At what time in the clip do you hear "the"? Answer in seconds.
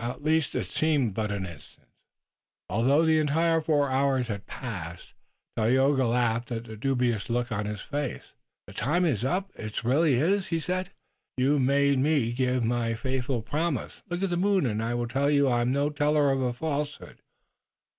3.04-3.18, 6.64-6.74, 8.66-8.72, 14.30-14.38